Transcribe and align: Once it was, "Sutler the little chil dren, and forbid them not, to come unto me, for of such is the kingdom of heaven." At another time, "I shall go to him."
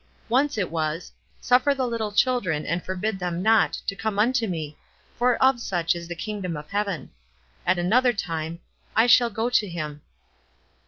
Once 0.29 0.57
it 0.57 0.71
was, 0.71 1.11
"Sutler 1.39 1.75
the 1.75 1.85
little 1.85 2.11
chil 2.11 2.41
dren, 2.41 2.65
and 2.65 2.81
forbid 2.83 3.19
them 3.19 3.43
not, 3.43 3.73
to 3.85 3.95
come 3.95 4.17
unto 4.17 4.47
me, 4.47 4.75
for 5.15 5.35
of 5.35 5.59
such 5.59 5.93
is 5.93 6.07
the 6.07 6.15
kingdom 6.15 6.57
of 6.57 6.71
heaven." 6.71 7.11
At 7.67 7.77
another 7.77 8.11
time, 8.11 8.61
"I 8.95 9.05
shall 9.05 9.29
go 9.29 9.47
to 9.51 9.69
him." 9.69 10.01